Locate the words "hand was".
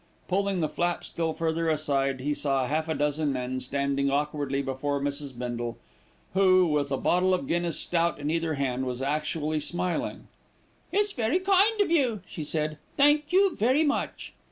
8.55-9.03